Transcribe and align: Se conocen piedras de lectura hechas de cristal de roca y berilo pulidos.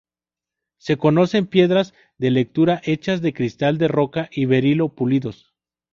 Se 0.79 0.97
conocen 0.97 1.45
piedras 1.45 1.93
de 2.17 2.31
lectura 2.31 2.81
hechas 2.85 3.21
de 3.21 3.33
cristal 3.33 3.77
de 3.77 3.87
roca 3.87 4.29
y 4.31 4.45
berilo 4.45 4.89
pulidos. 4.89 5.53